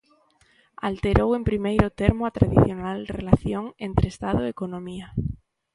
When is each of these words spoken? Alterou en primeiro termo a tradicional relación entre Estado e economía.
Alterou 0.87 1.29
en 1.37 1.43
primeiro 1.49 1.87
termo 2.01 2.23
a 2.25 2.35
tradicional 2.37 2.99
relación 3.19 3.63
entre 3.87 4.05
Estado 4.13 4.39
e 4.43 4.51
economía. 4.55 5.07